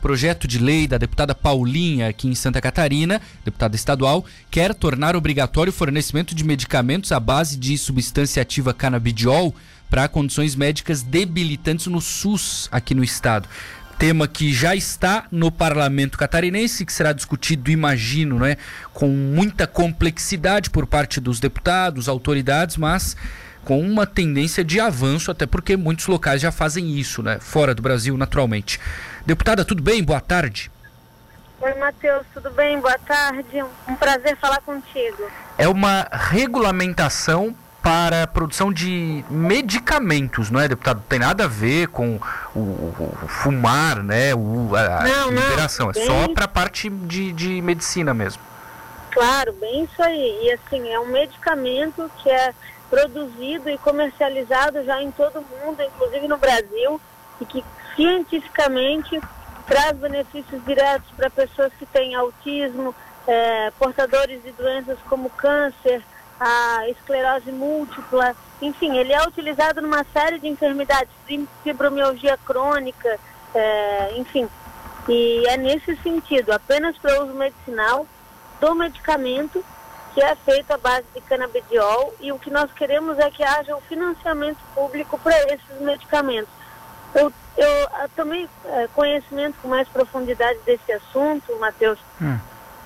[0.00, 5.72] Projeto de lei da deputada Paulinha, aqui em Santa Catarina, deputada estadual, quer tornar obrigatório
[5.72, 9.52] o fornecimento de medicamentos à base de substância ativa canabidiol
[9.90, 13.48] para condições médicas debilitantes no SUS aqui no estado.
[13.98, 18.56] Tema que já está no parlamento catarinense, que será discutido, imagino, né,
[18.94, 23.16] com muita complexidade por parte dos deputados, autoridades, mas
[23.64, 27.38] com uma tendência de avanço, até porque muitos locais já fazem isso, né?
[27.40, 28.80] Fora do Brasil, naturalmente.
[29.26, 30.02] Deputada, tudo bem?
[30.02, 30.70] Boa tarde.
[31.60, 32.80] Oi, Matheus, tudo bem?
[32.80, 33.64] Boa tarde.
[33.88, 35.28] Um prazer falar contigo.
[35.56, 40.98] É uma regulamentação para a produção de medicamentos, não é, deputado?
[40.98, 42.20] Não tem nada a ver com
[42.54, 44.34] o, o, o fumar, né?
[44.34, 45.90] O, a não, liberação.
[45.94, 48.42] Não, é só para a parte de, de medicina mesmo.
[49.10, 50.38] Claro, bem isso aí.
[50.44, 52.54] E assim, é um medicamento que é
[52.88, 57.00] produzido e comercializado já em todo o mundo, inclusive no Brasil,
[57.40, 59.20] e que cientificamente
[59.66, 62.94] traz benefícios diretos para pessoas que têm autismo,
[63.26, 66.02] é, portadores de doenças como câncer,
[66.40, 71.10] a esclerose múltipla, enfim, ele é utilizado numa série de enfermidades,
[71.62, 73.18] fibromialgia crônica,
[73.54, 74.48] é, enfim.
[75.08, 78.06] E é nesse sentido, apenas para uso medicinal
[78.60, 79.64] do medicamento
[80.18, 83.76] que é feito à base de canabidiol e o que nós queremos é que haja
[83.76, 86.50] um financiamento público para esses medicamentos.
[87.14, 92.36] Eu, eu, tomei é, conhecimento com mais profundidade desse assunto, Matheus, hum.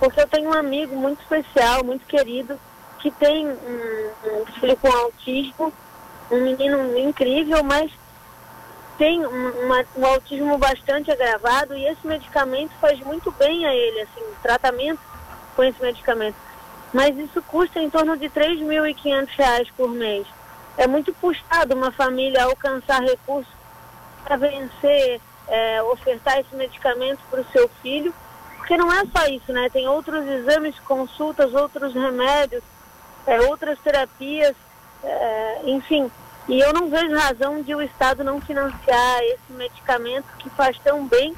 [0.00, 2.58] porque eu tenho um amigo muito especial, muito querido,
[2.98, 5.72] que tem um, um filho com autismo,
[6.32, 7.92] um menino incrível, mas
[8.98, 14.00] tem um, uma, um autismo bastante agravado e esse medicamento faz muito bem a ele,
[14.00, 15.00] assim, o tratamento
[15.54, 16.49] com esse medicamento
[16.92, 20.26] mas isso custa em torno de R$ 3.500 por mês.
[20.76, 23.52] É muito puxado uma família alcançar recursos
[24.24, 28.14] para vencer, é, ofertar esse medicamento para o seu filho,
[28.56, 29.68] porque não é só isso, né?
[29.70, 32.62] Tem outros exames, consultas, outros remédios,
[33.26, 34.54] é, outras terapias,
[35.02, 36.10] é, enfim.
[36.48, 41.06] E eu não vejo razão de o Estado não financiar esse medicamento que faz tão
[41.06, 41.34] bem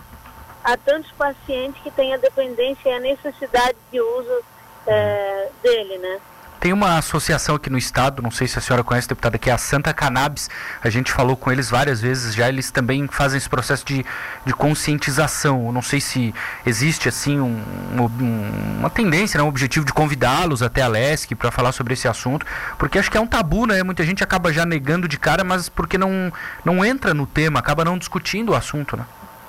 [0.65, 4.45] a tantos pacientes que têm a dependência e a necessidade de uso
[4.87, 6.19] é, dele, né?
[6.63, 9.53] Tem uma associação aqui no estado, não sei se a senhora conhece, deputada, que é
[9.53, 10.49] a Santa Cannabis.
[10.81, 14.07] A gente falou com eles várias vezes já, eles também fazem esse processo de,
[14.47, 15.73] de conscientização.
[15.73, 16.33] Não sei se
[16.65, 17.61] existe assim um,
[17.99, 22.07] um, uma tendência, né, um objetivo de convidá-los até a LESC para falar sobre esse
[22.07, 22.47] assunto,
[22.79, 23.83] porque acho que é um tabu, né?
[23.83, 26.33] Muita gente acaba já negando de cara, mas porque não,
[26.65, 29.05] não entra no tema, acaba não discutindo o assunto, né?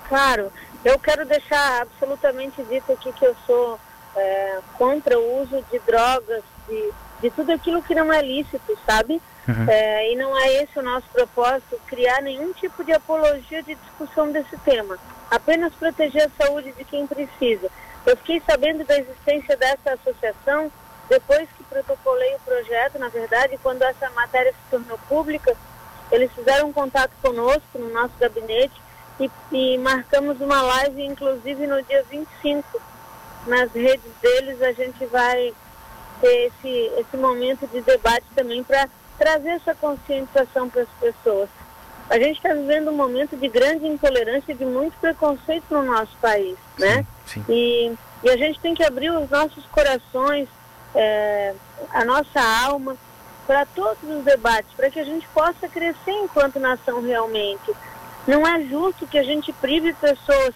[0.09, 0.51] Claro,
[0.83, 3.79] eu quero deixar absolutamente dito aqui que eu sou
[4.15, 6.91] é, contra o uso de drogas, de,
[7.21, 9.21] de tudo aquilo que não é lícito, sabe?
[9.47, 9.65] Uhum.
[9.67, 14.31] É, e não é esse o nosso propósito, criar nenhum tipo de apologia de discussão
[14.31, 14.97] desse tema.
[15.29, 17.69] Apenas proteger a saúde de quem precisa.
[18.05, 20.71] Eu fiquei sabendo da existência dessa associação
[21.09, 25.55] depois que protocolei o projeto, na verdade, quando essa matéria se tornou pública,
[26.11, 28.81] eles fizeram um contato conosco no nosso gabinete
[29.19, 32.81] e, e marcamos uma live, inclusive no dia 25
[33.47, 35.53] nas redes deles a gente vai
[36.21, 38.87] ter esse, esse momento de debate também para
[39.17, 41.49] trazer essa conscientização para as pessoas.
[42.09, 46.15] A gente está vivendo um momento de grande intolerância e de muito preconceito no nosso
[46.17, 47.05] país, né?
[47.25, 47.43] Sim.
[47.47, 47.93] E,
[48.23, 50.47] e a gente tem que abrir os nossos corações,
[50.93, 51.53] é,
[51.91, 52.95] a nossa alma
[53.47, 57.73] para todos os debates, para que a gente possa crescer enquanto nação realmente.
[58.27, 60.53] Não é justo que a gente prive pessoas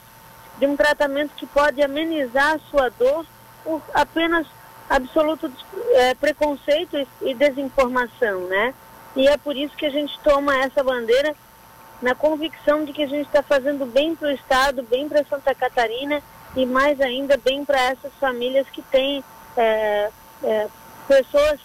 [0.60, 3.26] de um tratamento que pode amenizar a sua dor
[3.64, 4.48] por apenas
[4.90, 5.52] absoluto
[5.94, 8.74] é, preconceito e, desinformação, né?
[9.16, 11.36] E é por isso que a gente toma essa bandeira
[12.02, 15.54] na convicção de que a gente está fazendo bem para o Estado, bem para Santa
[15.54, 16.22] Catarina
[16.56, 19.24] e mais ainda bem para essas famílias que têm
[19.58, 20.10] é,
[20.44, 20.68] é,
[21.08, 21.60] pessoas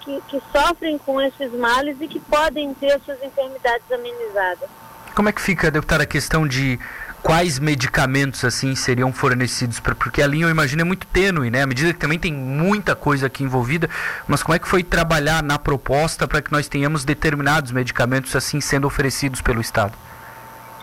[0.00, 4.68] que, que sofrem com esses males e que podem ter suas enfermidades amenizadas.
[5.14, 6.78] Como é que fica, deputada, a questão de
[7.24, 11.62] quais medicamentos assim seriam fornecidos pra, porque a linha eu imagino é muito tênue né?
[11.62, 13.88] À medida que também tem muita coisa aqui envolvida
[14.28, 18.60] mas como é que foi trabalhar na proposta para que nós tenhamos determinados medicamentos assim
[18.60, 19.94] sendo oferecidos pelo estado?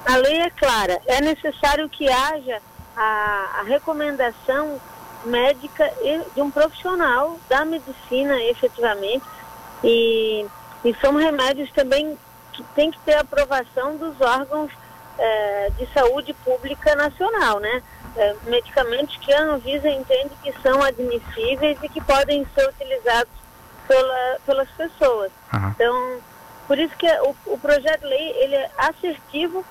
[0.06, 1.00] A lei é clara.
[1.06, 2.60] É necessário que haja
[2.98, 4.80] a, a recomendação
[5.26, 5.90] médica
[6.34, 9.24] de um profissional da medicina efetivamente.
[9.84, 10.46] E,
[10.84, 12.18] e são remédios também
[12.54, 14.72] que tem que ter aprovação dos órgãos
[15.22, 17.84] é, de saúde pública nacional, né?
[18.16, 23.32] É, medicamentos que a Anvisa entende que são admissíveis e que podem ser utilizados
[23.88, 25.32] pela, pelas pessoas.
[25.54, 25.70] Uhum.
[25.70, 26.20] Então,
[26.68, 29.64] por isso que o, o projeto de lei ele é assertivo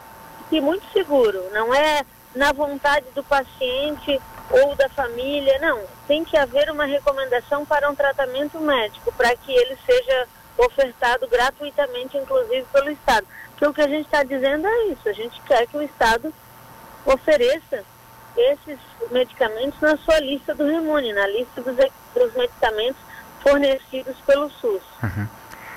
[0.52, 1.42] e muito seguro.
[1.52, 2.04] Não é
[2.34, 4.20] na vontade do paciente
[4.50, 5.58] ou da família.
[5.60, 11.28] Não, tem que haver uma recomendação para um tratamento médico, para que ele seja ofertado
[11.28, 13.26] gratuitamente, inclusive pelo Estado.
[13.50, 16.32] Porque o que a gente está dizendo é isso, a gente quer que o Estado
[17.04, 17.84] ofereça
[18.36, 18.78] esses
[19.10, 21.76] medicamentos na sua lista do Remune, na lista dos,
[22.14, 23.00] dos medicamentos
[23.42, 24.82] fornecidos pelo SUS.
[25.02, 25.26] Uhum.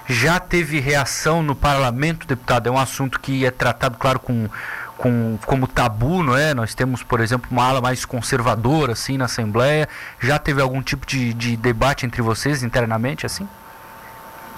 [0.07, 2.67] Já teve reação no parlamento, deputado?
[2.67, 4.49] É um assunto que é tratado, claro, com,
[4.97, 6.53] com, como tabu, não é?
[6.53, 9.87] Nós temos, por exemplo, uma ala mais conservadora, assim, na Assembleia.
[10.19, 13.47] Já teve algum tipo de, de debate entre vocês internamente, assim?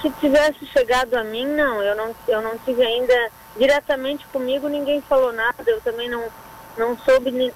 [0.02, 1.82] Se tivesse chegado a mim, não.
[1.82, 5.64] Eu não, eu não tive ainda diretamente comigo, ninguém falou nada.
[5.66, 6.24] Eu também não,
[6.78, 7.54] não soube de,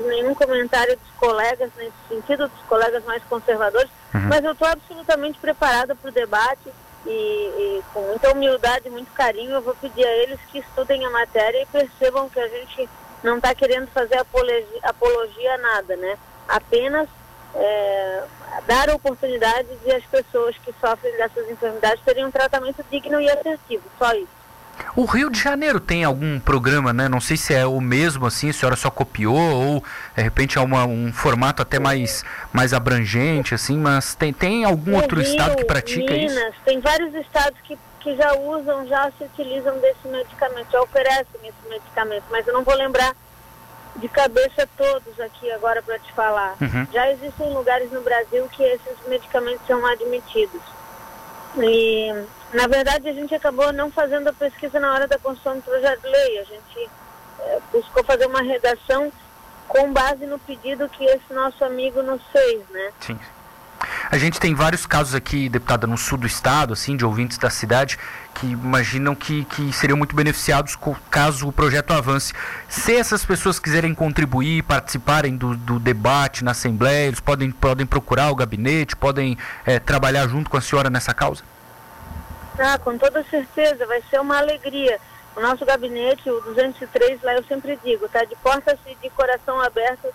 [0.00, 3.90] nenhum comentário dos colegas nesse sentido, dos colegas mais conservadores.
[4.14, 4.28] Uhum.
[4.28, 6.70] Mas eu estou absolutamente preparada para o debate
[7.06, 11.04] e, e, com muita humildade e muito carinho eu vou pedir a eles que estudem
[11.06, 12.88] a matéria e percebam que a gente
[13.22, 16.18] não está querendo fazer apologia, apologia a nada, né?
[16.46, 17.08] Apenas
[17.54, 18.22] é,
[18.66, 23.30] dar a oportunidade de as pessoas que sofrem dessas enfermidades terem um tratamento digno e
[23.30, 24.38] assertivo, só isso.
[24.94, 27.08] O Rio de Janeiro tem algum programa, né?
[27.08, 29.84] Não sei se é o mesmo assim, a senhora só copiou ou
[30.14, 34.92] de repente é uma, um formato até mais, mais abrangente, assim, mas tem, tem algum
[34.92, 36.52] no outro Rio, estado que pratica Minas, isso?
[36.64, 41.68] Tem vários estados que, que já usam, já se utilizam desse medicamento, já oferecem esse
[41.68, 43.14] medicamento, mas eu não vou lembrar
[43.98, 46.56] de cabeça todos aqui agora para te falar.
[46.60, 46.86] Uhum.
[46.92, 50.62] Já existem lugares no Brasil que esses medicamentos são admitidos.
[51.56, 52.12] E,
[52.52, 56.02] na verdade, a gente acabou não fazendo a pesquisa na hora da construção do projeto
[56.02, 56.38] de lei.
[56.38, 56.90] A gente
[57.40, 59.12] é, buscou fazer uma redação
[59.66, 62.92] com base no pedido que esse nosso amigo nos fez, né?
[63.00, 63.18] Sim.
[64.10, 67.50] A gente tem vários casos aqui, deputada, no sul do estado, assim, de ouvintes da
[67.50, 67.98] cidade,
[68.34, 70.78] que imaginam que, que seriam muito beneficiados
[71.10, 72.32] caso o projeto avance.
[72.70, 78.30] Se essas pessoas quiserem contribuir, participarem do, do debate na Assembleia, eles podem, podem procurar
[78.30, 81.44] o gabinete, podem é, trabalhar junto com a senhora nessa causa?
[82.58, 84.98] Ah, com toda certeza, vai ser uma alegria.
[85.36, 89.60] O nosso gabinete, o 203, lá eu sempre digo, está de portas e de coração
[89.60, 90.08] aberto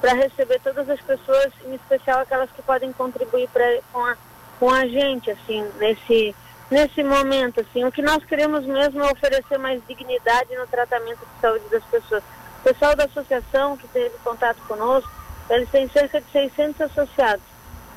[0.00, 4.16] para receber todas as pessoas, em especial aquelas que podem contribuir pra, com, a,
[4.58, 6.34] com a gente, assim, nesse,
[6.70, 7.84] nesse momento, assim.
[7.84, 12.22] O que nós queremos mesmo é oferecer mais dignidade no tratamento de saúde das pessoas.
[12.60, 15.10] O pessoal da associação que teve contato conosco,
[15.50, 17.44] eles têm cerca de 600 associados.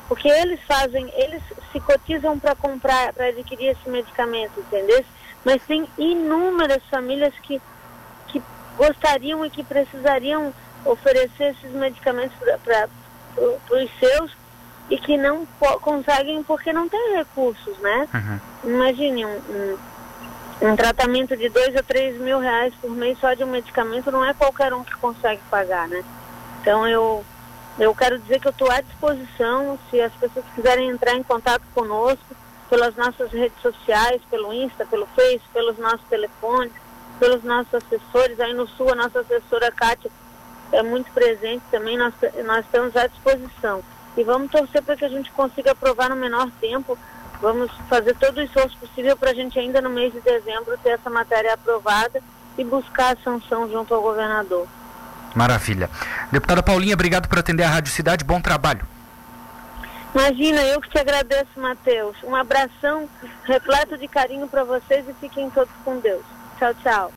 [0.08, 1.42] Porque eles fazem, eles
[1.72, 5.02] se cotizam para comprar, para adquirir esse medicamento, entendeu?
[5.42, 7.60] Mas tem inúmeras famílias que,
[8.28, 8.42] que
[8.76, 10.52] gostariam e que precisariam
[10.84, 12.88] oferecer esses medicamentos para
[13.36, 14.32] os seus
[14.90, 15.46] e que não
[15.80, 18.08] conseguem porque não tem recursos, né?
[18.14, 18.70] Uhum.
[18.70, 23.42] Imagine um, um, um, tratamento de dois a três mil reais por mês só de
[23.44, 26.04] um medicamento não é qualquer um que consegue pagar, né?
[26.60, 27.24] Então eu
[27.78, 31.62] eu quero dizer que eu estou à disposição se as pessoas quiserem entrar em contato
[31.74, 32.36] conosco
[32.68, 36.72] pelas nossas redes sociais, pelo Insta, pelo Face, pelos nossos telefones,
[37.18, 38.38] pelos nossos assessores.
[38.38, 40.10] Aí no Sul a nossa assessora Kátia
[40.74, 42.12] é muito presente também, nós,
[42.44, 43.82] nós estamos à disposição.
[44.16, 46.98] E vamos torcer para que a gente consiga aprovar no menor tempo.
[47.40, 50.90] Vamos fazer todo o esforço possível para a gente ainda no mês de dezembro ter
[50.90, 52.22] essa matéria aprovada
[52.56, 54.66] e buscar a sanção junto ao governador.
[55.34, 55.90] Maravilha.
[56.30, 58.24] Deputada Paulinha, obrigado por atender a Rádio Cidade.
[58.24, 58.86] Bom trabalho.
[60.14, 62.16] Imagina, eu que te agradeço, Matheus.
[62.22, 63.08] Um abração
[63.44, 66.22] repleto de carinho para vocês e fiquem todos com Deus.
[66.56, 67.12] Tchau, tchau.